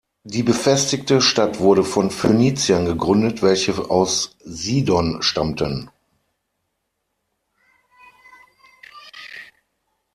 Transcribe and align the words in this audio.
Die 0.23 0.41
befestigte 0.41 1.21
Stadt 1.21 1.59
wurde 1.59 1.83
von 1.83 2.09
Phöniziern 2.09 2.85
gegründet, 2.87 3.43
welche 3.43 3.75
aus 3.91 4.35
Sidon 4.39 5.21
stammten. 5.21 5.91